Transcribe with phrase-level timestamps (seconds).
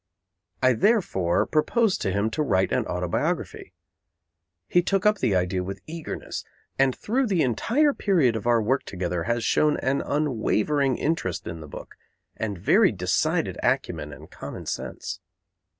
[0.63, 3.71] I therefore proposed to him to write an autobiography.
[4.67, 6.43] He took up the idea with eagerness,
[6.79, 11.59] and through the entire period of our work together, has shown an unwavering interest in
[11.61, 11.93] the book
[12.35, 15.19] and very decided acumen and common sense.